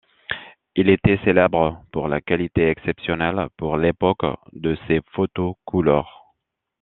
Il 0.75 0.89
était 0.89 1.19
célèbre 1.23 1.83
pour 1.91 2.07
la 2.07 2.21
qualité 2.21 2.67
exceptionnelle, 2.69 3.49
pour 3.55 3.77
l'époque, 3.77 4.25
de 4.51 4.75
ses 4.87 4.99
photos 5.11 5.53
couleur. 5.63 6.33